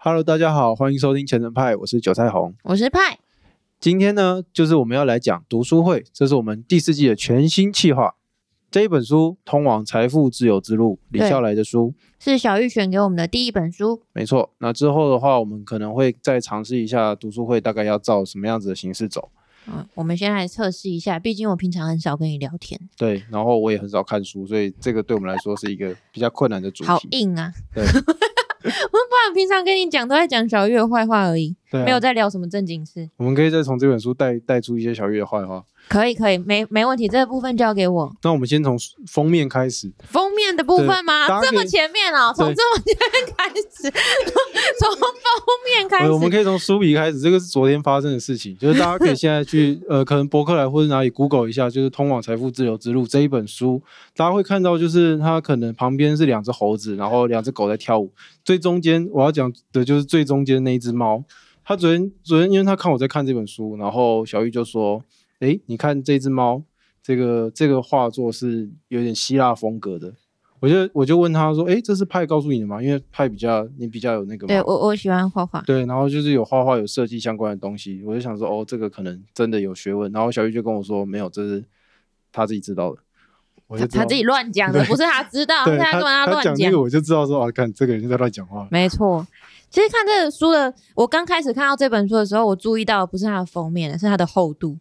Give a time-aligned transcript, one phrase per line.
[0.00, 2.54] Hello，大家好，欢迎收听前程派，我是韭菜红。
[2.62, 3.18] 我是派，
[3.80, 8.14] 今天呢，就是我们要来讲读书会，这是我们第四季的全新企划。
[8.70, 14.00] 这一本书《通往财富自由之路》，李对笑来的书，是小玉选给我们的第一本书。
[14.12, 14.52] 没错。
[14.58, 19.32] 那之后的话，我们可能会再尝试一下读书会大概要照什么样子的形式走。
[19.66, 27.08] 嗯，我们先来测试一下，毕竟我平常很少跟你聊天，对，然后我也很少看书，所以这个对我们来说是一个比较困难的主好题。
[27.10, 27.52] 硬啊！
[27.74, 27.84] 对
[28.62, 33.08] 不然平常跟你讲都在讲小月的坏话而已，对啊没有在聊什么正经事。
[33.16, 35.64] 我们可以再从这本书带带出一些小月的坏话。
[35.88, 38.12] 可以，可以，没没问题，这个部分交给我。
[38.22, 38.76] 那我们先从
[39.08, 39.92] 封面开始。
[40.04, 41.26] 封面的部分吗？
[41.42, 43.90] 这么前面哦，从对这么前面开始，
[44.78, 45.08] 从封
[45.66, 46.28] 面开始，我们。
[46.28, 53.80] 可以从书皮开始，这个是昨天发生的事情，就是大家可以现在去 呃，可能博客来或者哪里 Google 一下，就是《通往财富自由之路》这一本书，
[54.14, 58.12] 大家会看到，就是它可能旁边是两只猴子，然后两只狗在跳舞，
[58.44, 61.24] 最中间我要讲的就是最中间那一只猫。
[61.64, 65.02] 他昨天昨天因为他看我在看这本书，然后小玉就说
[65.40, 66.62] ：“诶，你看这只猫，
[67.02, 70.14] 这个这个画作是有点希腊风格的。”
[70.60, 72.82] 我就我就问他说：“哎，这是派告诉你的吗？
[72.82, 75.62] 因为派比较你比较有那个嘛。”对我，我喜欢画画。
[75.62, 80.10] 对，然后就是有画画、有设计相关的东西，我就想说，哦，这个可能真的有学问。
[80.10, 81.64] 然后小玉就跟我说，没有，这是
[82.32, 82.98] 他自己知道的。
[83.68, 86.80] 我就他他自己乱讲的，不是他知道，对是他跟他乱讲讲这个，。
[86.80, 88.66] 我就知道说，啊，看这个人在乱讲话。
[88.72, 89.24] 没错，
[89.70, 94.76] 其实看这个书的，我刚开始看到这本书的时候，我注意到的不是它的封面，是它的厚度。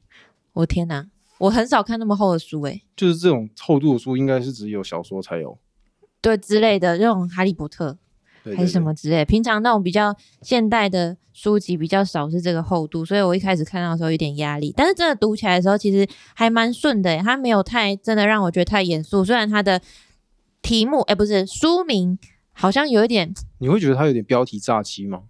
[0.57, 1.05] 我天哪，
[1.37, 5.57] 我很少看那么厚的书诶、就是这种厚度的书，应该是只有小说才有，
[6.19, 7.95] 对之类的，这种哈利波特
[8.43, 8.81] 对还是什？
[8.81, 19.79] 么之类的，平常那种比较现代的书籍比较少是这个厚度，所以我一开始看到的时候有点压力，但是真的读起来的时候，其实还蛮顺的诶、它没有太真的让我觉得太严肃，虽然它的
[20.63, 22.17] 题目哎、不是书名
[22.53, 25.23] 好像有一点你会觉得它有点标题炸欺吗？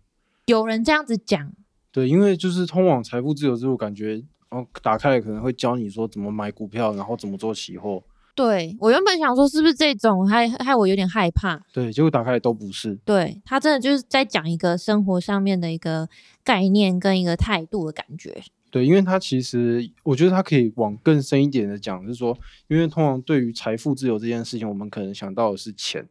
[0.45, 1.51] 有人这样子讲。
[1.91, 8.03] 对，因为就是通往财富自由之路，感觉哦，打开来可能会教你说怎么买股票，然后怎么做期货。
[8.35, 11.59] 对我原本想说是不是这种，害害我有点害怕。
[11.73, 12.95] 对，结果打开来都不是。
[13.03, 16.07] 对他真的就是在讲一个生活上面的一个
[16.43, 18.39] 概念跟一个态度的感觉。
[18.69, 26.07] 对，因为他其实，我觉得他可以往更深一点的讲，是说，因为通常对于财富自由这件事情，我们可能想到的是钱，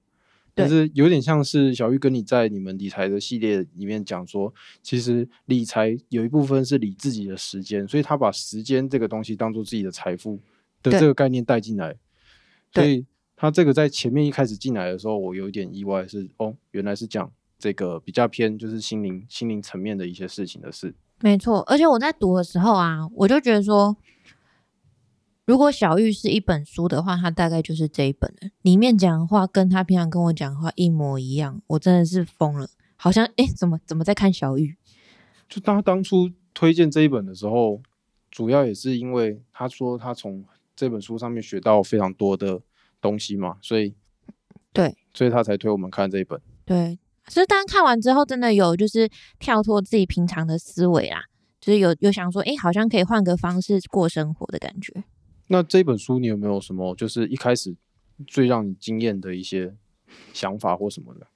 [0.56, 4.52] 但是有点像是小玉跟你在你们理财的系列里面讲说，
[4.82, 10.40] 其实理财有一部分是理自己的时间，所以他把时间这个东西当做自己的财富
[10.82, 11.94] 的这个概念带进来，
[12.72, 13.04] 所以
[13.36, 20.94] 他这个在前面一开始进来的时候，我有一点意外是，哦，原来是讲这个比较偏就是心灵心灵层面的一些事情的事。
[21.20, 23.94] 没错，而且我在读的时候啊，我就觉得说，
[25.46, 28.50] 如果小玉是一本书的话，它大概就是这一本了。
[28.62, 32.68] 里面讲的话跟他平常跟我讲的话一模一样，我真的是疯了。
[32.96, 34.76] 好像诶，怎么怎么在看小玉？
[35.48, 37.80] 就他当初推荐这一本的时候，
[38.30, 42.60] 主要也是因为他说他从这本书上面学到非常多的
[43.00, 43.94] 东西嘛，所以
[44.72, 46.40] 对，所以他才推我们看这一本。
[46.64, 46.98] 对，
[47.28, 49.08] 所以当看完之后，真的有就是
[49.38, 51.20] 跳脱自己平常的思维啦，
[51.60, 55.04] 就是有有想说，诶，好像可以换个方式过生活的感觉。
[55.48, 57.74] 那这本书你有没有什么就是一开始
[58.26, 59.74] 最让你惊艳的一些
[60.32, 61.26] 想法或什么的？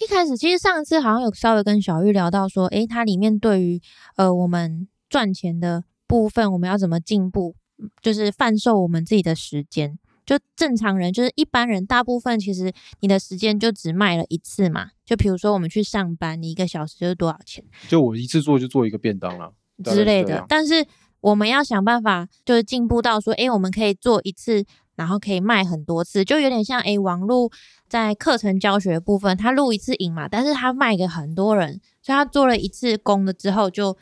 [0.00, 3.80] 一开始其实上一次好像有稍微跟小玉聊到说，诶，它里面对于
[4.16, 9.98] 呃我们赚钱的部分，我们要怎么进步，嗯就是贩售我们自己的时间。
[10.26, 14.88] 就正常人，就是一般人，大部分其实你的时间就只卖了一次嘛。
[15.04, 19.52] 就比如说我们去上班，你一个小时就是多少钱就我一次做就做一个便当了，
[19.82, 20.24] 大概之类。
[20.24, 20.82] 的但是
[21.24, 24.64] 我们要想办法，就是进步到说，诶，我们可以做一次，
[24.94, 27.50] 然后可以卖很多次，就有点像诶，网络
[27.88, 33.96] 在课程教学的部分，他录一次影嘛，但是他卖给很多人，所以他做了一次工了之后就，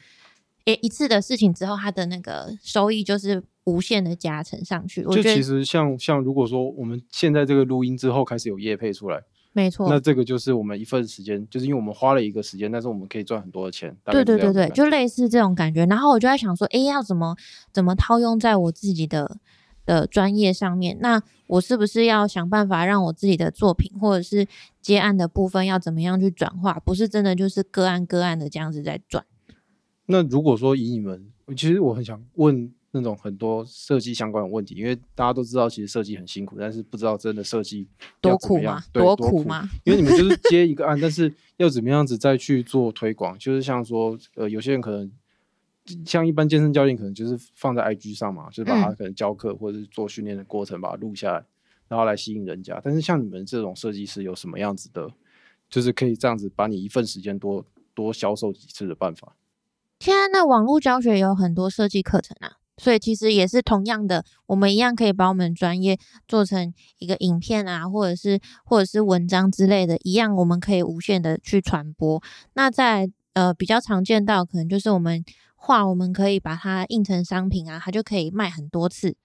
[0.64, 5.04] 诶一次的事情之后，他的那个收益就是无限的加成上去。
[5.04, 9.22] 我就其觉得实像像如果说我们现在这个录音之后开始有业配出来，
[9.54, 13.94] 没错，那这个就是我们一份时间，就是因为我们花了一个时间，但是我们可以赚很多的钱。
[14.06, 15.84] 对对对对，就类似这种感觉。
[15.86, 17.36] 然后我就在想说，哎，要怎么
[17.70, 19.38] 怎么套用在我自己的
[19.84, 20.96] 的专业上面？
[21.00, 24.46] 那我是不是要想办法让我自己的作品或者是
[24.80, 26.80] 接案的部分要怎么样去转化？
[26.84, 29.24] 不是真的就是个案个案的这样子在转。
[30.06, 37.88] 那如果说以你们，其实我很想问那种很多设计相关的问题，因为大家都知道其实设计很辛苦，但是不知道真的设计
[38.20, 38.82] 多苦吗？
[38.92, 39.68] 多苦吗？
[39.84, 45.10] 因为你们就是 接一个案，但是要怎么样子再去做推广，就是像说，呃，有些人可能
[46.04, 51.44] 像一般健身教练，可能就是放在 IG 上嘛，就是把他嗯可能教课或者是做训练的过程把它录下来，
[51.88, 52.80] 然后来吸引人家。
[52.84, 55.10] 但是像你们这种设计师有什么样子的
[55.70, 59.34] 就是可以这样子把你一份时间多多销售几次的办法。
[60.00, 72.22] 现在那网络教学有很多设计课程啊，所以其实也是同样的，我们一样可以把我们专业做成一个影片啊，或者是或者是文章之类的，一样我们可以无限的去传播。
[72.54, 75.22] 那在呃比较常见到，可能就是我们
[75.54, 79.16] 画，我们可以把它印成商品啊，它就可以卖很多次，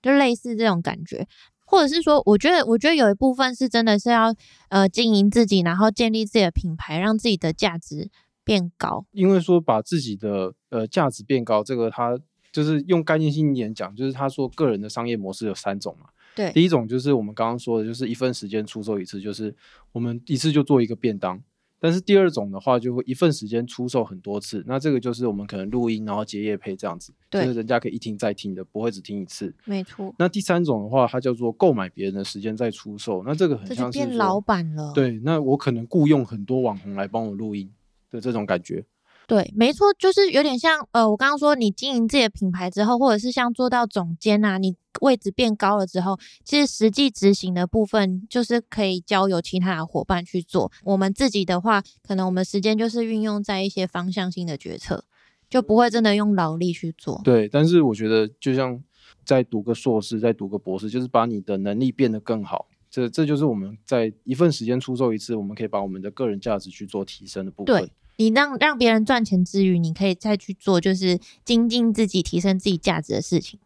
[0.00, 1.26] 就类似这种感觉。
[1.66, 4.34] 或者是说，我觉得我觉得有一部分是真的是要
[4.68, 8.10] 呃经营自己，然后建立自己的品牌，让自己的价值。
[8.46, 12.18] 变高，因为说把自己的呃价值变高，这个它
[12.54, 16.06] 就是用概念性一点讲，就是他说个人的商业模式有三种嘛。
[16.36, 19.52] 对，第一种就是我们刚刚说的，就是一份时间出售一次，就是
[19.90, 21.42] 我们一次就做一个便当。
[21.80, 29.52] 但是第二种的话，就会一份时间出售很多次，那这个就是我们可能录音然后接业配这样子，就是人家可以一听再听的，不会只听一次。
[29.64, 30.14] 没错。
[30.16, 34.92] 那第三种的话，它叫做购买别人的时间再出售，那这个很像是变老板了。
[34.94, 37.68] 对，那我可能雇佣很多网红来帮我录音。
[38.10, 38.84] 的这种感觉，
[39.26, 50.70] 对，没错，就是有点像呃，我刚刚说你经营自己的品牌之后，或者是像做到总监啊，你位置变高了之后，其实实际执行的部分就是可以交由其他的伙伴去做。
[50.84, 55.04] 我们自己的话，可能我们时间就是运用在一些方向性的决策，
[55.48, 57.20] 就不会真的用劳力去做。
[57.24, 58.82] 对，但是我觉得就像
[59.24, 62.66] 再读个硕士，再读个博士，就是把你的能力变得更好。
[62.90, 67.90] 这这就是我们在一份时间出售一次，我们可以把我们的个人价值去做提升的部分。
[68.16, 73.58] 你让让别人赚钱之余，你可以再去做就是精进自己、提升自己价值的事情。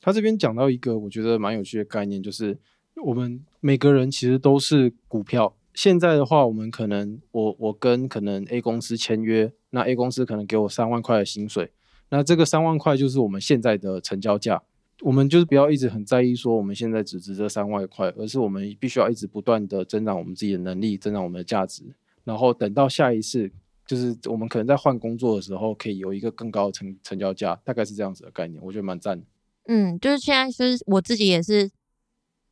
[0.00, 2.58] 他这边讲到一个我觉得蛮有趣的概念，就是
[3.04, 5.54] 我们每个人其实都是股票。
[5.74, 11.70] 现在的话，我们可能我我跟可能 A 公司签约，那 A 公司可能给我三万块的薪水，
[12.08, 14.62] 那这个三万块就是我们现在的成交价。
[15.02, 21.82] 我们就是不要一直很在意说我们现在只值这三万块，而是我们必须要一直不断的增长我们自己的能力，增长我们的价值，
[22.24, 23.50] 然后等到下一次。
[23.90, 29.26] 就是我们可能在换工作的时候，可以有一个更高的成成交价，大概是这样子的概念，我觉得蛮赞的。
[29.66, 31.68] 嗯，就是现在，就是我自己也是，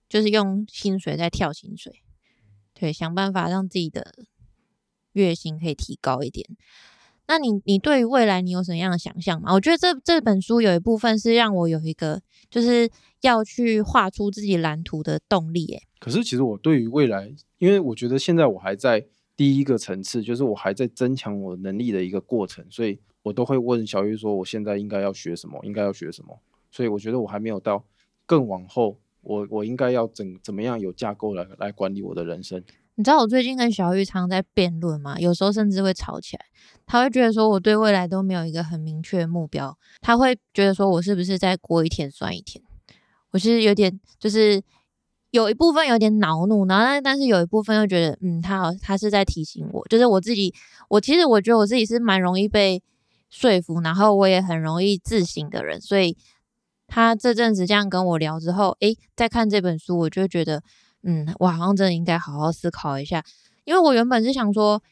[0.08, 2.02] 就是用薪水在跳薪水，
[2.75, 4.12] 对，想办法让自己的
[5.12, 6.44] 月薪可以提高一点。
[7.29, 9.55] 那你你对于未来你有什么样的想象吗？
[9.55, 12.20] 我觉得这这本书有一部分是让我有一个
[12.50, 15.67] 就是要去画出自己蓝图的动力。
[15.69, 19.06] 诶，可是其实我对于未来，因为我觉得现在我还在。
[19.38, 26.40] 第一个层次就是我还在增强我能力的一个过程，所以我都会问小玉说，我现在应该要学什么，应该要学什么。
[26.73, 27.85] 所以我觉得我还没有到
[28.26, 32.61] 更往后，我我应该要怎怎么样有架构来来管理我的人生。
[32.96, 35.17] 你知道我最近跟小玉常在辩论吗？
[35.20, 36.44] 有时候甚至会吵起来。
[36.84, 42.61] 他会觉得说我对未来都没有一个很明确的目标，他会觉得说我是不是在过一天算一天？
[43.31, 44.61] 我其实有点就是。
[45.30, 50.54] 有一部分有点恼怒，然后但是有一部分又觉得，嗯，他好，他是在提醒我，就是我自己，
[50.88, 52.82] 我其实我觉得我自己是蛮容易被
[53.28, 56.16] 说服，然后我也很容易自省的人，所以
[56.86, 60.62] 他这阵子这样跟我聊之后，诶，在看这本书，我就觉得，
[61.02, 63.22] 嗯，我好像真的应该好好思考一下，
[63.64, 64.82] 因为我原本是想说，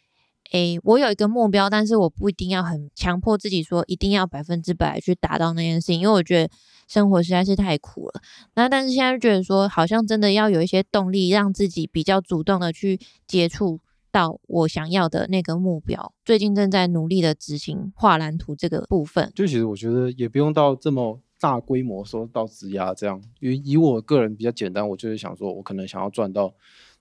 [0.52, 6.52] 诶，我有一个目标，但是我不一定要很强迫自己说一定要百分之百去达到那件事情，因为我觉得。
[6.88, 8.20] 生活实在是太苦了，
[8.54, 13.80] 那但是现在觉得说，好像真的要有一些动力，让自己比较主动的去接触
[14.12, 16.14] 到我想要的那个目标。
[16.24, 19.32] 最近正在努力的执行画蓝图这个部分。
[19.34, 23.20] 就其实我觉得也不用到这么大规模，说到质押这样。
[23.40, 26.54] 因为以我个人比较简单，我就是想说，我可能想要赚到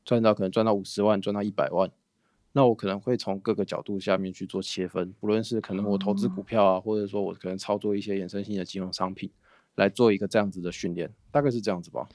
[0.03, 1.87] 赚到可能赚到五十万，赚到一百万，
[2.55, 9.29] 那我可能会从各个角度下面去做切分，不论是可能我投资股票啊，或者说我可能操作一些衍生性的金融商品。
[9.75, 12.07] 来做一个这样子的训练，大概是这样子吧。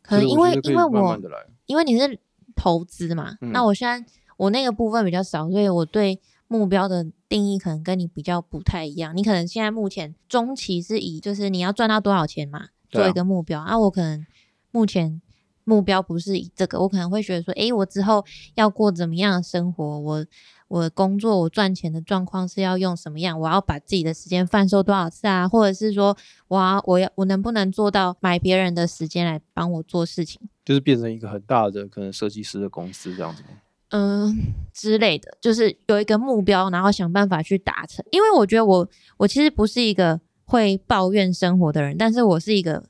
[0.00, 1.18] 可能因为因为我，
[1.66, 2.20] 因为你是
[2.54, 9.16] 投资嘛，那我现在我那个部分比较少，所以我对目标的定义可能跟你比较不太一样。
[9.16, 13.76] 你可能现在目前中期是以就是你要赚到多少钱嘛，做一个目标啊。
[13.76, 14.24] 我可能
[14.70, 15.20] 目前
[15.64, 20.26] 目标不是以这个，我可能会觉得说，诶，我之后要过怎么样的生活，我。
[20.66, 23.38] 我工作我赚钱的状况是要用什么样？
[23.38, 25.46] 我要把自己的时间贩售多少次啊？
[25.46, 26.16] 或者是说，
[26.48, 30.40] 我要我要我能不能做到买别人的时间来帮我做事情？
[30.64, 33.48] 就是变成一个很大的可能设计师的公司这样子吗？
[33.90, 38.04] 嗯，之类的，就是有一个目标，然后想办法去达成。
[38.10, 42.82] 因为我觉得我我其实不是一个会抱怨生活的人，但是我是一个。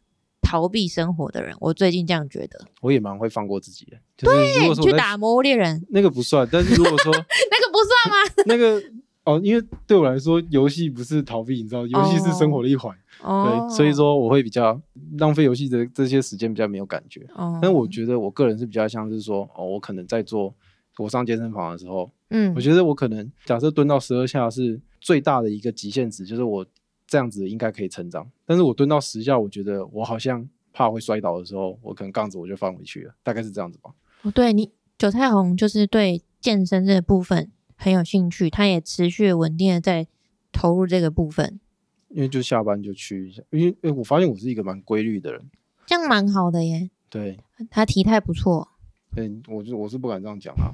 [0.55, 2.65] 逃避生活的人，我最近这样觉得。
[2.81, 3.97] 我也蛮会放过自己的。
[4.17, 8.45] 就是对，去打魔物猎人那个不算，但是如果说 那个不算吗？
[8.47, 8.81] 那个
[9.25, 12.97] 哦，因为对我来说，游戏不是逃避，你知道，游戏是生活的一环。
[13.21, 13.67] 哦。
[13.69, 14.81] 对，所以说我会比较
[15.19, 17.27] 浪费游戏的这些时间，比较没有感觉。
[17.35, 17.59] 哦。
[17.61, 20.55] 但我觉得我个人是比较像是说，哦，我可能在做
[20.99, 26.65] 我上健身房的时候，嗯我，觉得我可能假设蹲到十二下是最大的一个极限值，就是我
[27.07, 28.31] 这样子应该可以成长。
[28.47, 33.91] 但是我蹲到十下，我觉得我好像怕会摔倒的时候，我可能杠子我就放回去了，大概是这样子吧。
[34.23, 40.07] 哦对你韭菜红就是对健身这个部分很有兴趣，他也持续稳定的在
[40.53, 41.61] 投入这个部分，
[42.09, 45.51] 因为就下班就去一下，因为因为我发现我是一个蛮规律的人，
[45.87, 46.91] 这样蛮好的耶。
[47.11, 47.39] 对，
[47.71, 48.69] 他体态不错，
[49.17, 50.73] 嗯，我就我是不敢这样讲啊。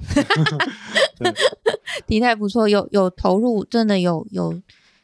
[2.07, 4.61] 体态不错，有有投入，真的有有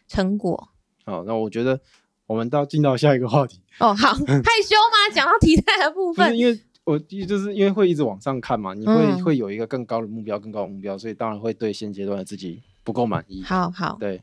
[0.08, 0.70] 成果。
[1.08, 1.80] 好，那我觉得
[2.26, 5.16] 我们到进到下一个话题，哦，好 害羞吗？
[5.16, 13.42] 讲到体态的部分，就是因为我就是因为会一直往上看嘛，你会、嗯会有一个更高的目标，更高的目标，所以当然会对现阶段的自己不够满意。
[13.44, 14.22] 好好，对，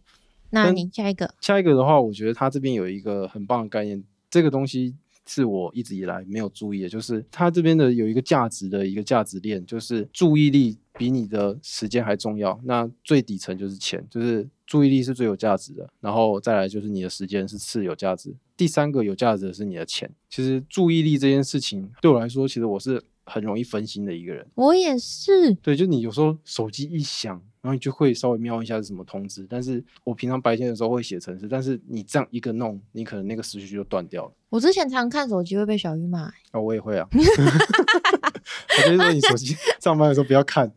[0.50, 4.94] 那跟你下一个，下一个的话，我觉得他这边有一个很棒的概念，这个东西
[5.26, 12.60] 是我一直以来没有注意的，就是它这边的有一个价值的一个价值链，就是注意力比你的时间还重要。
[12.64, 20.10] 那最底层就是钱，就是注意力是最有价值的，然后再来就是你的时间是次有价值，第三个有价值的是你的钱。
[20.28, 24.46] 其实注意力这件事情对我来说，其实我是很容易分心的一个人。
[24.54, 29.46] 我也是，对，就你有时候手机一响，然后你就会稍微瞄一下是什么通知。
[29.48, 34.32] 但是我平常白天的时候会写程式，但是你这样一个弄，你可能那个时序就断掉了。
[34.50, 37.08] 我之前常看手机会被小鱼骂，啊，我也会啊。
[37.16, 40.70] 我就是说你手机 上班的时候不要看，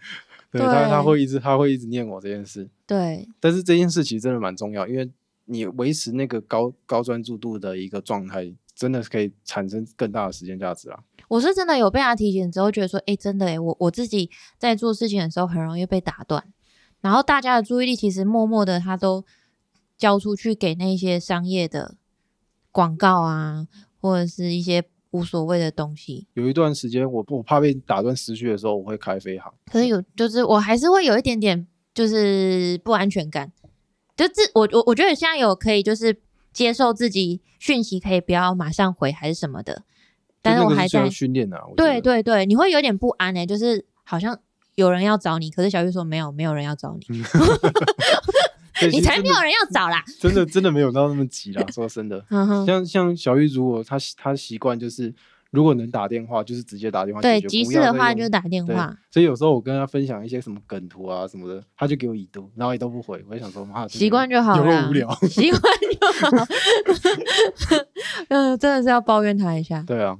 [0.49, 2.69] 对他他会一直他会一直念我这件事。
[2.85, 5.11] 对，但是这件事其实真的蛮重要，因为
[5.45, 10.99] 你维持那个高高专注度的一个状态，真的是可以产生更大的时间价值啊。
[11.27, 16.41] 我是真的有被他提醒之后，觉得说，哎，真的哎，我我自己在做事情的时候很容易被打断，
[17.07, 19.23] 然后大家的注意力其实默默的他都
[19.97, 21.95] 交出去给那些商业的
[22.69, 23.65] 广告啊，
[24.01, 26.27] 或者是一些无所谓的东西。
[26.33, 29.53] 有一段时间我我怕被打断思绪的时候，我会开飞航。
[29.71, 33.53] 可是有，就是我还是会有一点点就是不安全感，
[34.17, 36.19] 就自我我我觉得现在有可以就是
[36.51, 39.83] 接受自己讯息可以不要马上回还是什么的，
[40.41, 41.63] 但是我还是要训练的啊。
[41.63, 44.37] 我觉得，对对对，你会有点不安诶、就是好像
[44.77, 47.17] 有人要找你，可是小玉说没有，没有人要找你，
[48.91, 50.03] 你才没有人要找啦。
[50.21, 51.65] 真的真的没有到那么急啦。
[51.73, 52.23] 说真的，
[52.65, 55.11] 像像小玉，如果他习他习惯就是，
[55.49, 65.11] 如果能打电话，就是直接打电话对，急事的话就打电对话，所以有时候我跟他分享一些什么梗图啊什么的，他就给我已读，然后也都不回，我就想说，妈，习惯就好有了，够无聊。
[65.27, 65.61] 习惯
[65.99, 66.45] 就好。
[68.29, 69.83] 嗯，真的是要抱怨他一下。
[69.87, 70.15] 对啊，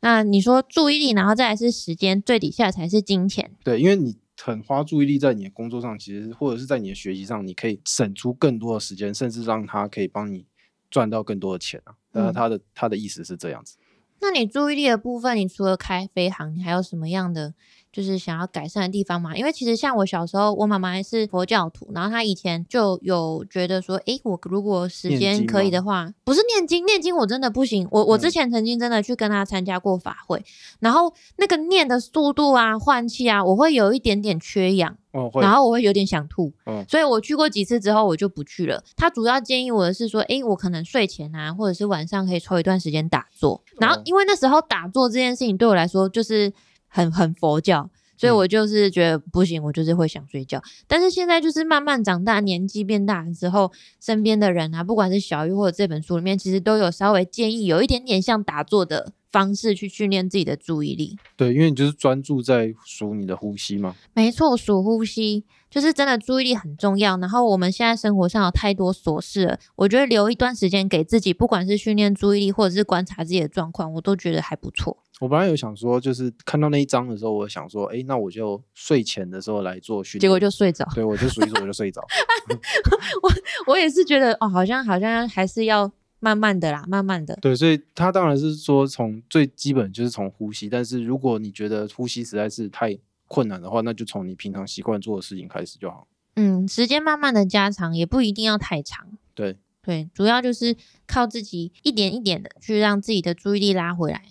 [0.00, 3.50] 那你说注意力，然后再来是时间，最底下才是金钱。
[3.64, 10.46] 对，因为你很花注意力在你的工作上，其实或者是在你的学习上，你可以省出更多的时间，甚至让他可以帮你
[10.90, 11.94] 赚到更多的钱啊。
[12.12, 13.76] 那嗯他的他的意思是这样子。
[14.20, 17.54] 那你注意力的部分，你除了开飞航，你还有什么样的
[17.98, 19.36] 就是想要改善的地方嘛？
[19.36, 27.88] 因为其实像我小时候，我妈妈是佛教徒，然后她以前就有觉得说，诶，我如果时间可以的话，不是念经，念经我真的不行。
[27.90, 30.44] 我我之嗯前曾经真的去跟她参加过法会，
[30.78, 34.96] 然后那个念的速度啊、换气啊，我会有一点点缺氧。
[35.10, 38.84] 哦，然后我会有点想吐，嗯所以我去过几次之后我就不去了。
[38.94, 43.60] 他主要建议我的是说，诶，我可能睡前啊，或者是晚上可以抽一段时间打坐。
[43.80, 46.52] 然后哦因为那时候打坐这件事情对我来说就是
[46.88, 50.60] 很很佛教，所以嗯我就是觉得不行，我就是会想睡觉。
[50.86, 61.16] 但是现在就是慢慢长大，年纪变大了之后，身边的人啊，不管是小玉或者这本书里面，其实都有稍微建议，有一点点像打坐的方式去训练自己的注意力。
[61.36, 63.94] 对，因为你就是专注在数你的呼吸嘛。
[64.14, 67.18] 没错，数呼吸就是真的注意力很重要。
[67.18, 74.96] 然后我们现在生活上有太多琐事了，我觉得留一段时间给自己，不管是训练注意力或者是观察自己的状况，我都觉得还不错。
[75.20, 80.20] 我本来有想说，就是看到那一张的时候，我想说，哎，那我就睡前的时候来做训练。
[80.20, 80.86] 结果就睡着。
[80.94, 82.00] 对我就数一数我就睡着。
[83.22, 87.36] 我我也是觉得哦，好像好像还是要慢慢的啦，慢慢的。
[87.42, 92.96] 对，所以他当然是说从最基本就是从呼吸，但是如果你觉得呼吸实在是太
[93.26, 96.06] 困难的话，那就从你平常习惯做的事情开始就好。
[96.36, 99.08] 嗯，时间慢慢的加长，也不一定要太长。
[99.34, 104.22] 对，对，主要就是靠自己一点一点的去让自己的注意力拉回来。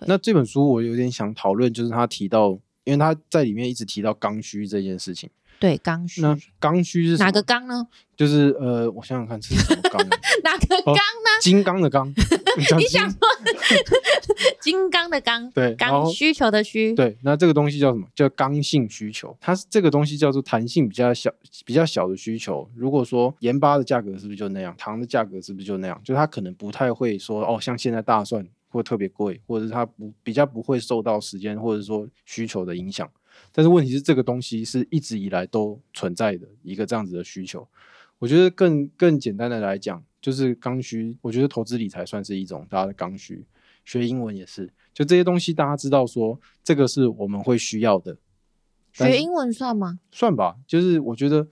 [0.00, 5.30] 对那这本书我有点想讨论，就是他提到，因为他在里面一直提到刚需这件事情。
[5.58, 7.44] 对，刚需那刚需是什哪个么？
[7.46, 7.86] 刚呢？
[8.14, 10.06] 就是呃，我想想看，这是什么刚？
[10.44, 10.96] 哪个哦刚？
[11.40, 12.06] 金刚的刚，
[12.58, 13.18] 你想说
[14.60, 15.50] 金刚的刚？
[15.52, 16.94] 对，刚需求的需。
[16.94, 18.06] 对，那这个东西叫什么？
[18.14, 19.34] 叫刚性需求。
[19.40, 21.32] 它是这个东西叫做弹性比较小、
[21.64, 22.68] 比较小的需求。
[22.74, 25.98] 如果说盐巴的价格是不是就那样，糖的价格是不是就那样？
[26.04, 28.46] 就它可能不太会说哦，像现在大蒜
[28.76, 33.10] 会特别贵，或者是它不比较不会受到时间或者说需求的影响。
[33.52, 37.66] 但是问题是，这个东西是一直以来都存在的一个这样子的需求。
[38.18, 41.18] 我觉得更更简单的来讲，就是刚需。
[41.20, 43.44] 我觉得投资理财算是一种大家的刚需，
[43.84, 44.72] 学英文也是。
[44.94, 48.16] 就这些东西，大家知道说这个是我们会需要的。
[48.92, 50.00] 学英文算吗？
[50.10, 51.46] 算吧，就是我觉得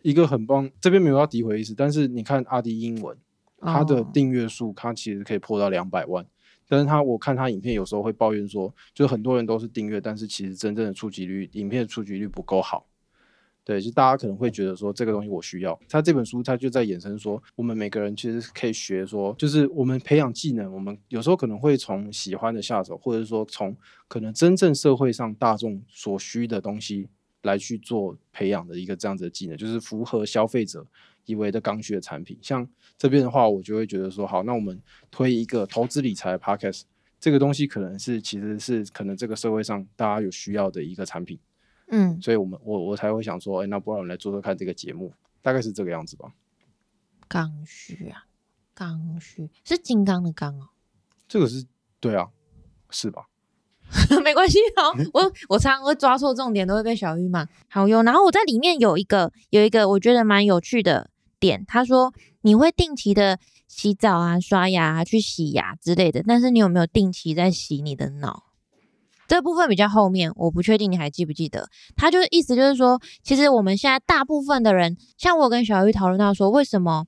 [0.00, 0.70] 一个很棒。
[0.80, 3.14] 这边没有要诋毁意思，但是你看阿迪英文，
[3.60, 6.24] 它的订阅数，它其实可以破到两百万。
[6.68, 12.86] 但是他我看他影片有时候会抱怨说，就很多人都是订阅，但是其实真正的触及率，影片的触及率不够好。
[13.64, 15.78] 对，就大家可能会觉得说这个东西我需要。
[15.90, 23.76] 他这本书他就在衍生说，我们每个人其实可以学说，就是我们培养技能，我们有时候可能会从喜欢的下手，或者说从
[24.08, 27.08] 可能真正社会上大众所需的东西
[27.42, 30.86] 来去做培养的一个这样子的技能，就是符合消费者
[31.28, 32.36] 以为的刚需的产品。
[32.42, 32.66] 像
[32.96, 36.82] 这边的话，我就会觉得说，好，那我们推一个投资理财 podcast，
[37.20, 41.38] 这个东西可能是其实是可能这个社会上大家有需要的一个产品。
[41.90, 46.32] 嗯，所以我们我我才会想说，哎，那不然我们来做做看这个节目，大概是这个样子吧。
[47.28, 48.24] 刚需啊，
[48.74, 50.68] 刚需是金刚的刚哦，
[51.28, 51.66] 这个是
[52.00, 52.28] 对啊，
[52.90, 53.28] 是吧？
[54.22, 57.48] 没关系哦，我我常常会抓错重点，都会被小玉骂。
[57.70, 68.44] 好哟，然后我在里面有一个有一个我觉得蛮有趣的点，他说你会定期的洗澡啊、刷牙啊、去洗牙之类的，但是你有没有定期在洗你的脑？
[69.26, 71.68] 这部分比较后面，我不确定你还记不记得。
[71.96, 77.04] 他就是意思就是说，其实我们现在大部分的人，像我跟小玉讨论到说，为什么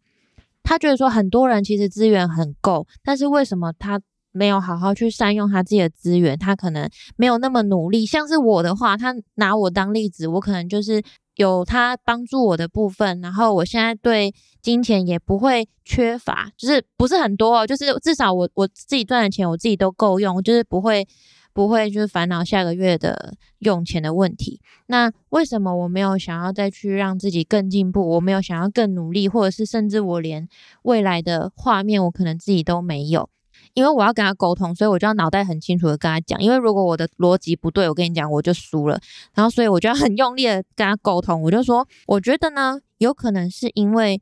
[0.62, 3.98] 他觉得说很多人其实资源很够，但是为什么他
[4.32, 6.38] 没有好好去善用他自己的资源？
[6.38, 8.04] 他可能没有那么努力。
[8.04, 11.02] 像是我的话，他拿我当例子，我可能就是
[11.40, 21.06] 有他帮助我的部分，然后我现在对金钱也不会缺乏，就是不是很多，就是至少我我自己赚的钱我自己都够用，就是不会。
[21.52, 24.60] 不会就是烦恼下个月的用钱的问题。
[24.86, 28.08] 那为什么我没有想要再去让自己更进步？
[28.10, 30.48] 我没有想要更努力，或者是甚至我连
[30.82, 33.28] 未来的画面我可能自己都没有，
[33.74, 36.40] 因为我要跟他沟通，所以我就要脑袋很清楚的跟他讲。
[36.40, 39.00] 因为如果我的逻辑不对，我跟你讲我就输了。
[39.34, 41.42] 然后所以我就要很用力的跟他沟通。
[41.42, 44.20] 我就说，我觉得呢，有可能是因为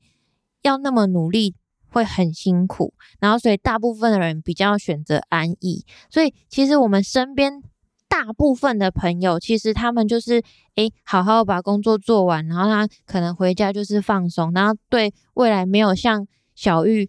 [0.62, 1.54] 要那么努力。
[1.90, 7.62] 会很辛苦，然后所以大部分的人比较选择安逸，所以其实我们身边
[8.06, 10.42] 大部分的朋友，其实他们就是
[10.74, 17.08] 诶，好好把工作做完，然后他可能回家就是放松，然后对未来没有像小玉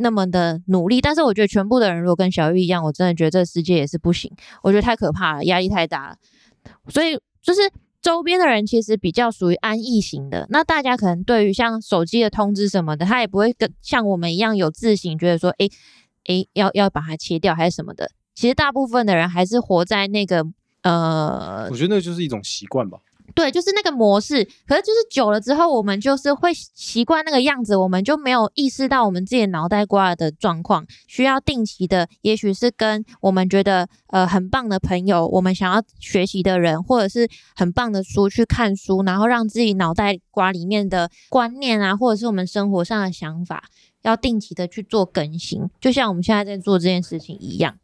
[0.00, 1.00] 那么的努力。
[1.00, 4.30] 但是我觉得全部的人如果跟小玉一样，我真的觉得这世界也是不行，
[4.62, 6.16] 我觉得太可怕了，压力太大了，
[6.88, 7.60] 所以就是。
[8.02, 15.68] 周边的人其实比较属于安逸型的，那大家可能对于像手机的通知什么的，他也不会跟像我们一样有自省，觉得说，哎
[16.24, 18.10] 哎，要要把它切掉还是什么的。
[18.34, 20.46] 其实大部分的人还是活在那个
[20.80, 22.98] 呃，我觉得那就是一种习惯吧。
[23.34, 43.64] 对，就是那个模式，可是就是久了之后，我们就是会习惯那个样子，我们就没有意识到我们自己脑袋瓜的状况，需要定期的，也许是跟我们觉得呃很棒的朋友，我们想要学习的人，或者是很棒的书去看书，然后让自己脑袋瓜里面的观念啊，或者是我们生活上的想法，
[44.02, 47.78] 要定期的去做更新，就像我们现在在做这件事情一样。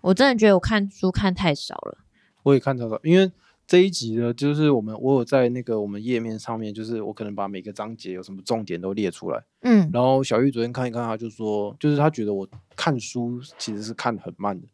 [0.00, 1.98] 我真的觉得我看书看太少了，
[2.42, 3.32] 我也看太少，因为。
[3.66, 9.42] 这一集呢，就是我们我有在那个我们页面上面，就是我可能把每个章节有什么重点都列出来。
[9.62, 12.46] 嗯，然后小玉昨天看一看，他就说，就是他觉得我
[12.76, 14.66] 看书其实是看的很慢的。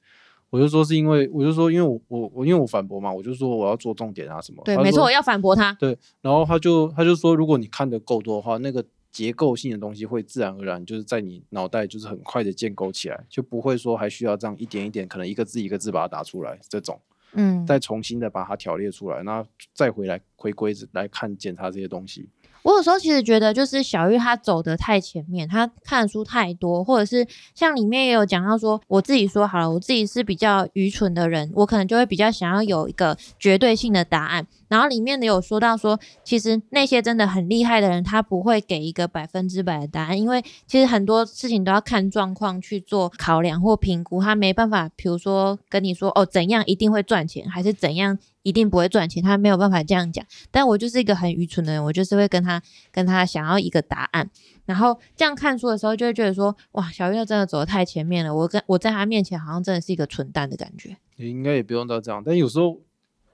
[0.50, 4.60] 我就说是因为，我就说因为我我我因为我反驳嘛，我就说我要做重点啊什么。
[4.64, 5.72] 对，没错，我要反驳他。
[5.74, 17.00] 对，然后他就他就说，如果你看的够多的话，那个结构性的东西会自然而然就是在你脑袋就是很快的建构起来，就不会说还需要这样一点一点，可能一个字一个字把它打出来这种。
[17.32, 22.28] 嗯，再重新的把它条列出来，那再回来回归来看检查这些东西。
[22.62, 34.46] 我有时候其实觉得，就是小玉她走的太前面，她看书太多，或者是像里面也有讲到说，我自己说好了，我自己是比较愚蠢的人，我可能就会比较想要有一个绝对性的答案。
[34.70, 48.18] 然后里面的有说到说，其实那些真的很厉害的人，他不会给一个百分之百的答案，因为其实很多事情都要看状况去做考量或评估，他没办法，比如说跟你说哦，怎样一定会赚钱，还是怎样。
[48.42, 50.24] 一定不会赚钱，他没有办法这样讲。
[50.50, 54.30] 但我就是一个很愚蠢的人，我就是会跟他跟他想要一个答案，
[54.64, 58.34] 然后这样看书的时候就会觉得说，哇，小月真的走得太前面了。
[58.34, 60.96] 我跟我在他面前好像真的是一个蠢蛋的感觉。
[61.16, 62.80] 你应该也不用到这样，但有时候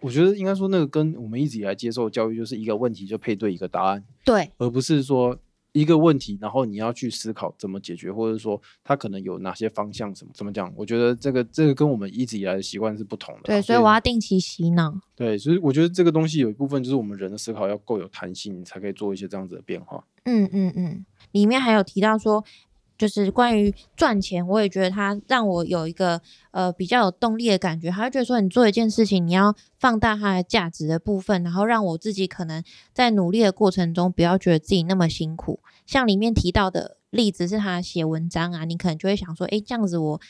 [0.01, 5.37] 我觉得应该说那个跟我们一直以来接受教育就是一个问题就配对一个答案，对，而不是说
[5.73, 10.73] 一个问题，然后你要去思考怎么解决，或者说它可能有哪些方向，什么怎么讲？
[10.77, 13.43] 我觉得这个这个跟我们一直以来的习惯是不同的。
[13.45, 14.95] 对，所以我要定期洗脑。
[15.15, 20.05] 对，所以我觉得这个东西有一部分就是我们人的思考要够有弹性，你才可以做一些这样子的变化。
[20.25, 22.45] 嗯嗯嗯，里面还有提到说。
[22.99, 27.91] 就是关于赚钱，我也觉得他让我有一个呃比较有动力的感觉。
[27.91, 35.61] 他就觉得说，你做一件事情，你要放大它的价值的部分，然后让我自己可能在努力的过程中，不要觉得自己那么辛苦。
[35.85, 40.21] 像里面提到的例子是他写文章啊，你可能就会想说，诶，这样子我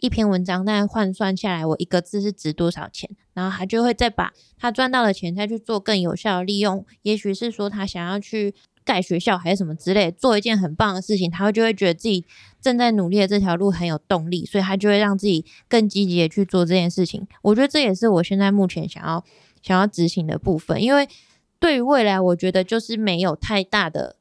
[0.00, 3.10] 一篇文章，但换算下来，我一个字是值多少钱？
[3.34, 6.86] 然后他就会再把他赚到的钱再去做更有效的利用。
[7.02, 8.54] 也许是说他想要去。
[8.86, 12.24] 盖学校还是什么之类，做一件很棒的事情，他会就会觉得自己
[12.62, 17.26] 正在努力的这条路很有动力，所以他就会让自己更积极的去做这件事情。
[17.42, 19.22] 我觉得这也是我现在目前想要
[19.60, 21.08] 想要执行的部分，因为
[21.58, 24.16] 对于未来，我觉得就是没有太大的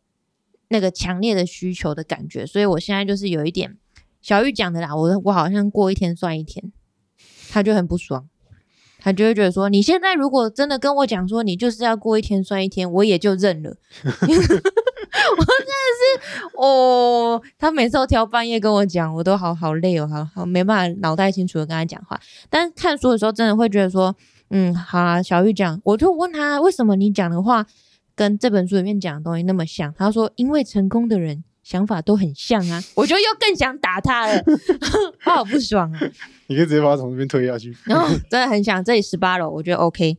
[0.70, 3.78] 那个强烈的需求的感觉，所以我现在就是有一点
[4.22, 6.72] 小玉讲的啦，我我好像过一天算一天，
[7.52, 8.28] 他就很不爽。
[9.06, 13.78] 他就会觉得说，你现在如果真的跟我讲说，你就是要过一天算一天，我也就认了。
[14.02, 14.56] 我真的
[16.02, 22.20] 是，哦，他每次都挑半夜跟我讲，我都好好累哦，好好没办法脑袋清楚的跟他讲话。
[22.50, 24.16] 但看书的时候，真的会觉得说，
[24.50, 27.68] 嗯，好啊，小玉讲，我就问他为什么你讲的话
[28.16, 29.94] 跟这本书里面讲的东西那么像？
[29.96, 31.44] 他说，因为成功的人。
[31.66, 34.42] 想法都很像啊， 我就又更想打他了，
[35.26, 36.00] 我好不爽啊！
[36.46, 37.76] 你可以直接把他从这边推下去。
[37.86, 40.16] 然后真的很想，这里十八楼，我觉得 OK。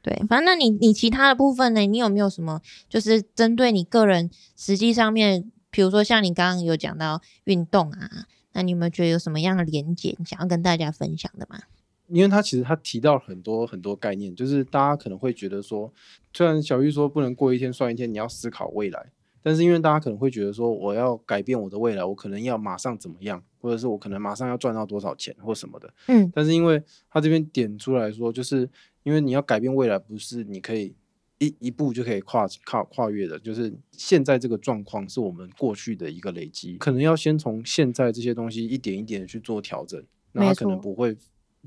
[0.00, 1.80] 对，反正那你你其他的部分呢？
[1.86, 11.60] 你有没有什么就是针对你个人实际上面，比如说像你刚刚有讲到运动啊，那你有没有觉得有什么样的连结，想要跟大家分享的吗？
[12.08, 15.92] 因为他其实他提到很多很多概念，就是大家可能会觉得说，
[16.32, 19.06] 虽然小玉说不能过一天算一天，你要思考未来。
[19.44, 25.92] 但是因为大家可能会觉得说，我要改变我的未来，我可能要马上怎么样，或者是我可能马上要赚到多少钱或什么的。
[26.08, 26.32] 嗯。
[26.34, 28.66] 但是因为他这边点出来说，就是
[29.02, 30.96] 因为你要改变未来，不是你可以
[31.38, 40.02] 一一步就可以跨跨跨越的，就是现在这个状况是我们过去的一个累积，可能要先从现在这些东西一点一点的去做调整。
[40.32, 41.14] 那他可能不会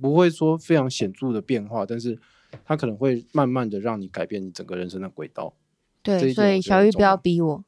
[0.01, 2.19] 不会说非常显著的变化，但是
[2.65, 5.53] 他可能会慢慢的让你改变你整个人生的轨道。
[6.01, 7.63] 对，所以小玉不要逼我。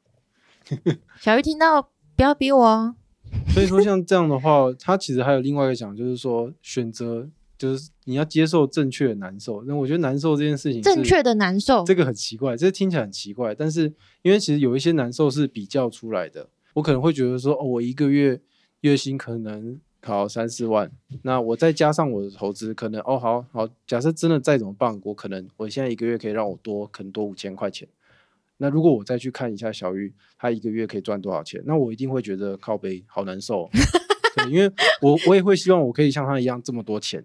[1.20, 2.96] 小玉听到不要逼我哦。
[3.54, 9.62] 所以说像这样的话，他其实还有另外一个讲，就是说选择，就是你要接受正确的难受。
[9.62, 13.54] 那我觉得难受这件事情，正确的难受，这个很奇怪，这听起来很奇怪。
[13.54, 18.40] 但是因为其实有一些难受是比较出来的，我可能会觉得说，哦，我一个月
[18.80, 20.90] 月薪可能考三四万，
[21.22, 27.86] 那我再加上我的投资，可能哦，好好，假设真的再怎么办，我可能我现在一个月可以让我多，可能多五千块钱。
[28.62, 31.62] 那如果我再去看一下小玉，她一个月可以赚多少钱？
[31.64, 33.70] 那我一定会觉得靠背好难受，
[34.36, 34.70] 对，因为
[35.00, 37.24] 我我也会希望我可以像她一样这么多钱。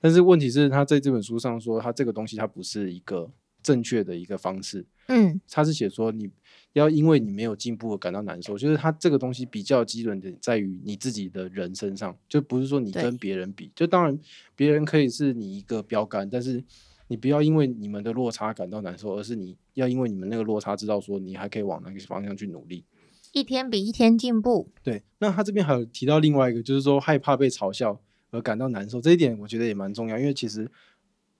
[0.00, 3.30] 但是问题是，他在这本书上说，他这个东西它不是一个
[3.62, 4.84] 正确的一个方式。
[5.06, 6.28] 嗯，他是写说你
[6.72, 13.70] 要因为你没有进步而感到难受，就是他这个东西比较基准点在于你自己的人身上，就不是说你跟别人比。
[13.76, 14.18] 就当然
[14.56, 16.64] 别人可以是你一个标杆，但是。
[17.08, 22.84] 你不要因为你们的落差感到难受，而是你要因为你们那个落差知道说你还可以往那个方向去努力，
[23.32, 24.70] 一天比一天进步。
[24.82, 30.70] 对，那他这边还有提到另外一个，就是说害怕被嘲笑而感到难受，这一点我觉得也蛮重要，因为其实，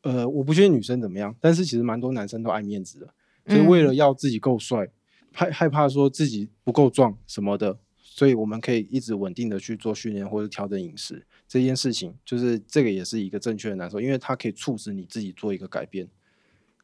[0.02, 3.14] 呃，我不确定女生怎么样，但是其实蛮多男生都爱面子的，
[3.46, 4.90] 所以为了要自己够帅，
[5.32, 7.78] 害害怕说自己不够壮什么的。
[8.16, 16.08] 所以我们可以一直稳定的去做训练或者调整饮食这件事情，就是这个也是一个正确的难受，因为它可以促使你自己做一个改变。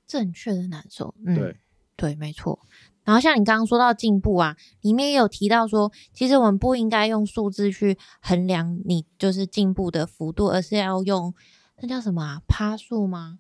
[0.08, 1.56] 正确的难受，嗯，对
[1.94, 2.58] 对，没错。
[3.04, 11.32] 然后像你刚刚说到进步啊，里面也有提到说，其实我们不应该用数字去衡量你就是进步的幅度，而是要用
[11.80, 13.38] 那叫什么啊，趴数吗？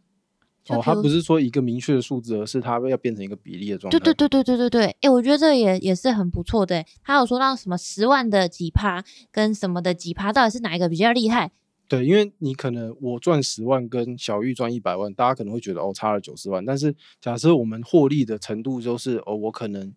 [0.70, 3.98] 哦，它不是说一个明确的数字，而是它要变成一个比例的状态。
[3.98, 6.84] 对对对对对对对，哎，我觉得这也也是很不错的。
[7.02, 11.50] 他有说到什么十万的几趴跟什么的几趴，到底是哪一个比较厉害？
[11.88, 16.64] 对，因为你可能我赚十万跟小玉赚一百万，大家可能会觉得哦差了九十万。
[16.64, 19.92] 但是假设我们获利的程度就是哦，我可能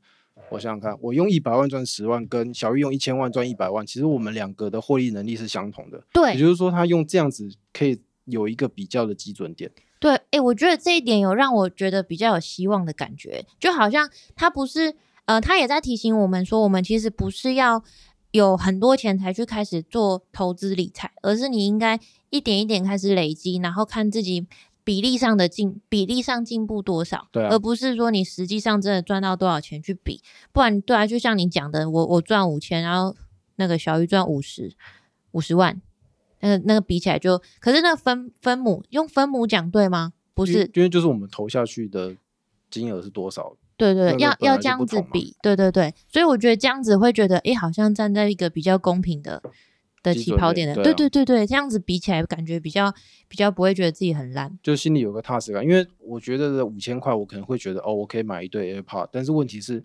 [0.50, 6.04] 我想想看，我用一百万赚十万，跟小玉用一千万赚一百万，其实我们两个的获利能力是相同的。
[6.12, 9.70] 对，也就是说他用这样子可以有一个比较的基准点。
[10.04, 17.82] 对，哎，我觉得这一点有让我觉得比较有希望的感觉，就好像他不是，呃，他也在提醒我们说，我们其实不是要
[18.32, 21.98] 有很多钱才去开始做投资理财，而是你应该
[22.32, 24.46] 一点一点开始累积，然后看自己
[24.84, 33.16] 比例上的进比例上进步多少，对啊而不是说你实际上真的赚到多少钱去比，不然对啊，就像你讲的，我我赚五千，然后
[33.56, 34.76] 那个小鱼赚五十
[35.32, 35.82] 五十万，
[36.44, 40.12] 那个那个比起来就，可是那个分分母用分母讲对吗？
[40.34, 42.14] 不是，因为就是我们投下去的
[42.70, 49.42] 金额是多少，对对对，要要这样子比，对对对，所以我觉得这样子会觉得，诶，好像站在一个比较公平的
[50.02, 52.94] 的起跑点的，对啊对对对对，这样子比起来感觉比较
[53.30, 55.64] 比较不会觉得自己很烂，就心里有个踏实感。
[55.64, 59.84] 因为我觉得五千块，我可能会觉得哦，我可以买一对 AirPod，但是问题是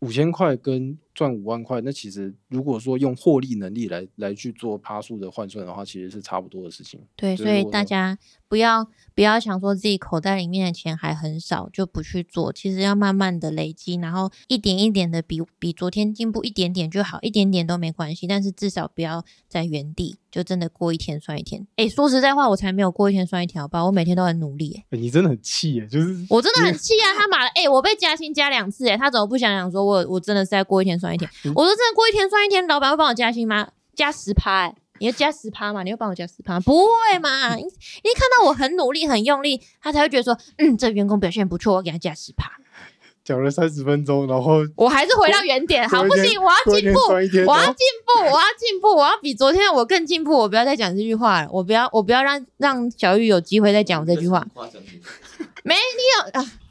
[0.00, 7.00] 五千块跟赚五万块，那其实如果说用获利能力来来去做趴数的换算的话，其实是差不多的事情。
[7.16, 21.66] 对，所以大家不要不要想说自己口袋里面的钱还很少就不去做，其实要慢慢的累积，然后一点一点的比比昨天进步一点点就好，一点点都没关系，但是至少不要在原地，就真的过一天算一天。
[21.74, 27.18] 诶，说实在话，我才没有过一天算一天，好吧，我每天都很努力、诶欸你真的很气耶，就是我真的很气啊！
[27.18, 31.30] 他妈的，诶，我被加薪加两次、诶，他怎么不想想说我我真的是在过一天算一天？
[31.44, 33.68] 嗯我说真的过一天算一天，老板会帮我加薪吗？
[33.94, 35.82] 加十趴，诶，你要加十趴嘛？
[35.82, 36.60] 你会帮我加十趴？
[36.60, 37.54] 不会嘛？
[37.56, 42.52] 你你看到我很努力、很用力，他才会觉得说，嗯，这员工表现不错，我给他加十趴。
[43.24, 47.52] 讲了三十分钟，然后我还是回到原点，好不行，我要进步，我要进步，
[48.24, 50.32] 我要进步，我要比昨天我更进步。
[50.32, 54.46] 我不要再讲这句话了，我不要，我不要让让小玉有机会再讲我这句话。
[54.54, 54.80] 夸奖
[55.62, 55.74] 你，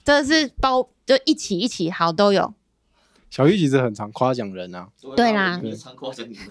[0.04, 2.52] 真的是包就一起一起好都有，
[3.38, 6.48] 小玉其实很常夸奖人啊，对啦常夸奖你们。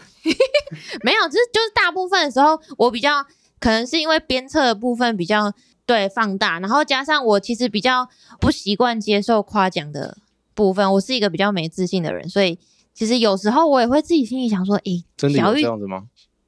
[1.02, 3.24] 没有，就是就是大部分的时候，我比较
[3.58, 5.52] 可能是因为鞭策的部分比较
[5.84, 10.16] 对放大，然后加上我其实比较不习惯接受夸奖的
[10.54, 12.56] 部分，我是一个比较没自信的人，所以
[12.94, 16.04] 其实有时候我也会自己心里想说，诶，真的有小玉这样子吗？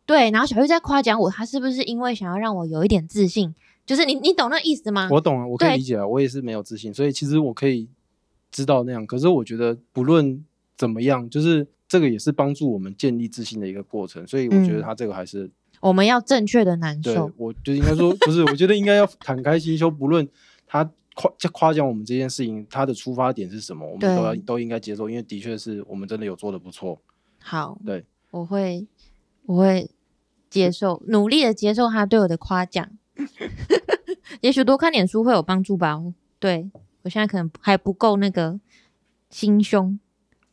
[0.07, 3.53] 对，然后小玉在夸奖我，她是不是因为想要让我有一点自信？
[3.85, 5.09] 就是你你懂那意思吗？
[5.11, 7.89] 我懂啊，我可以理解啊，我也是没有自信，所以其实我可以
[8.51, 9.07] 知道那样。
[9.07, 10.45] 可是我觉得不论
[10.77, 20.29] 怎么样，就是这个也是帮助我们建立自信的一个过程，所以我觉得嗯他这个还是、我们要正确的难对受，我就应该说不是，我觉得应该要敞开心胸，不论
[20.67, 20.85] 他
[21.15, 27.01] 夸夸奖我们这件事情，他的出发点是什么，我们都要都应该接受，因为的确是我们真的有做的不错。
[27.41, 28.87] 好，对，我会
[29.47, 29.91] 我会
[30.51, 32.89] 接受，努力的接受他对我的夸奖。
[34.43, 36.01] 也许多看点书会有帮助吧。
[36.39, 36.71] 对
[37.09, 38.61] 我现在可能还不够那个
[39.31, 39.99] 心胸。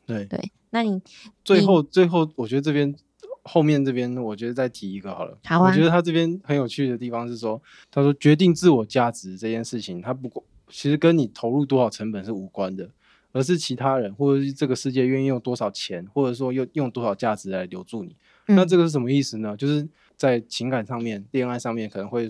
[0.05, 1.01] 对，对，那你
[1.43, 2.95] 最你后最后，我觉得这边
[3.43, 5.37] 后面这边，我觉得再提一个好了。
[5.43, 12.89] 好啊我觉得他这边很有趣的地方是说，他说决定自我价值这件事情，他不过其实跟你投入多少成本是无关的，
[13.33, 18.15] 而是其他人或者是这个世界愿意用多少钱，或者说用用多少价值来留住你。
[18.47, 19.57] 那嗯这个是什么意思呢？
[19.57, 22.29] 就是在情感上面、恋爱上面，可能会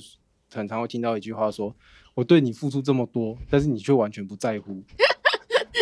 [0.51, 1.75] 很常会听到一句话说
[2.15, 4.81] ：“我对你付出这么多，但是你却完全不在乎。”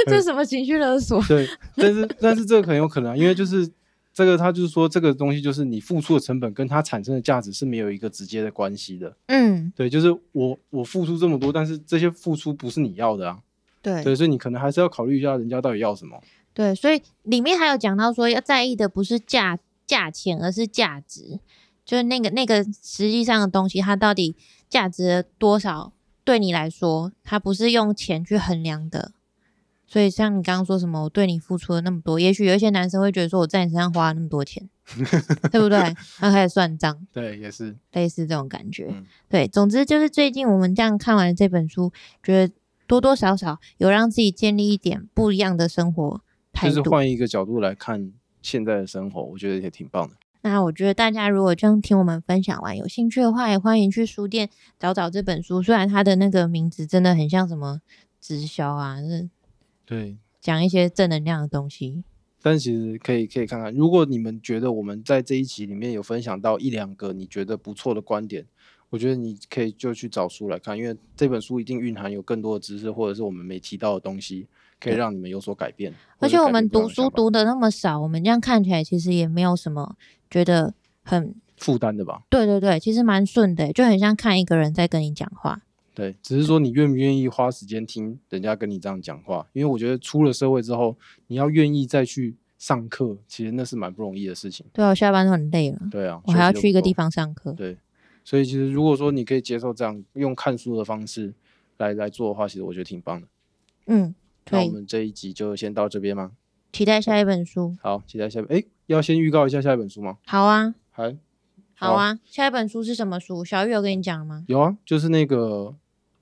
[0.06, 1.24] 这是什么情绪勒索？
[1.24, 3.66] 对，但是但是这个很有可能啊，因为就是
[4.14, 9.16] 这个，他就是说这个东西就是你付出的成本跟它产生的价值是没有一个直接的关系的。
[9.28, 13.40] 嗯，对，就是我我付出这么多，但是这些付出不是你要的啊。
[13.82, 16.22] 对对，所以你可能还是要考虑一下人家到底要什么。
[16.54, 21.40] 对，所以里面还有讲到说，要在意的不是价价钱，而是价值，
[21.86, 24.36] 就是那个那个实际上的东西，它到底
[24.68, 25.94] 价值了多少？
[26.24, 29.12] 对你来说，它不是用钱去衡量的。
[29.86, 34.68] 所以像你刚刚说什么，我对你付出了那么多，也许有一些男生会觉得说，我在你身上花了那么多钱，
[35.52, 35.78] 对不对？
[35.78, 37.76] 然后开始算账，对，也是。
[37.92, 38.88] 类似这种感觉。
[38.90, 41.92] 嗯对，总之就是最近我们这样看完了这本书，
[42.24, 42.54] 觉得
[42.88, 46.76] 多多少少有让自己建立一点不一样的生活态度。
[46.76, 50.16] 就是换一个角度来看现在的生活，我觉得也挺棒的。
[50.46, 55.64] 那我觉得大家如果这样听我们分享完，有兴趣的话，也欢迎去书店找找这本书。
[55.64, 57.80] 虽然它的那个名字真的很像什么
[58.20, 59.30] 直销啊，是
[59.86, 62.04] 对，讲一些正能量的东西。
[62.42, 68.46] 但其实可以可以看看，如果你们觉得我们在这一集里面有分享到一两个你觉得不错的观点，
[68.90, 74.46] 我觉得你可以就去找书来看，因为这本书一定蕴含有更多的知识，或者是我们没提到的东西，
[74.84, 75.94] 可以让你们有所改变。
[76.20, 79.96] 而且我们读书读的那么少，我们这样看起来其实也没有什么
[80.30, 82.24] 觉得很负担的吧？
[82.30, 85.62] 对对对，其实蛮顺的，就很像看一个人在跟你讲话。
[85.96, 89.48] 对，只是说你愿不愿意花时间听人家跟你这样讲话？
[89.54, 94.66] 因为我觉得出了社会之后，你要愿意再去上课，其实那是蛮不容易的事情。
[94.74, 96.94] 对啊，我下班都很累了，对啊，我还要去一个地。
[96.94, 97.52] 方上课。
[97.54, 97.78] 对，
[98.24, 101.34] 所以其实如果说你可以接受这样用看书的方式
[101.78, 103.28] 来来做的话，其实我觉得挺棒的。
[103.88, 104.16] 嗯，
[104.50, 106.32] 那我们这一集就先到这边吗？
[106.72, 107.76] 期待下一本书。
[107.82, 108.58] 好，期待下一本。
[108.58, 110.18] 哎，要先预告一下下一本书吗？
[110.26, 111.16] 好啊，还
[111.76, 113.44] 好啊，下一本书是什么书？
[113.46, 114.44] 小玉有跟你讲吗？
[114.48, 115.76] 有啊，就是那个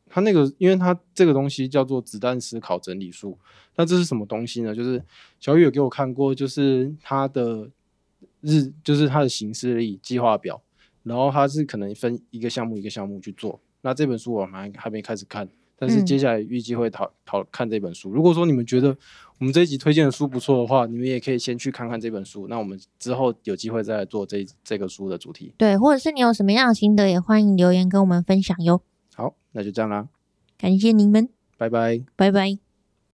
[0.07, 3.38] 他那个，因为他这个东西叫做子弹思考整理术。
[3.75, 4.75] 那这是什么东西呢？
[4.75, 5.01] 就是
[5.39, 7.69] 小玉有给我看过，就是他的
[8.41, 10.62] 日，就是他的行事历计划表，
[11.03, 13.62] 然后他是可能分一个项目一个项目去做。
[13.81, 15.47] 那这本书我们还还没开始看，
[15.82, 18.12] 但是接下来预计会讨讨看这本书。
[18.12, 18.96] 如果说你们觉得
[19.39, 22.48] 我们这一集推荐的书不错的话，你们也可以先去看看这本书。
[22.48, 25.52] 那我们之后有机会再来做这这个书的主题。
[25.58, 28.84] 对，或者是你有什么样的心得，也欢迎留言跟我们分享哟。
[29.15, 30.08] 好，那就这样啦，
[30.56, 32.04] 感谢你们，拜拜。
[32.15, 32.70] 拜拜。